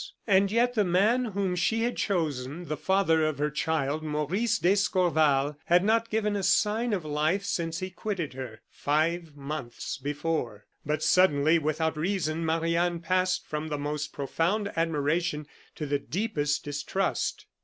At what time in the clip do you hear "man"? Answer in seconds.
0.83-1.25